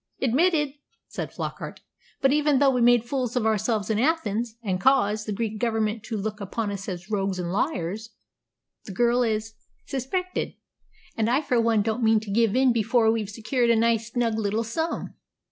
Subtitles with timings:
[0.19, 0.73] "Admitted,"
[1.09, 1.81] said Flockart.
[2.21, 6.01] "But even though we made fools of ourselves in Athens, and caused the Greek Government
[6.05, 8.09] to look upon us as rogues and liars,
[8.85, 9.53] the girl is
[9.85, 10.55] suspected;
[11.15, 14.39] and I for one don't mean to give in before we've secured a nice, snug
[14.39, 15.13] little sum."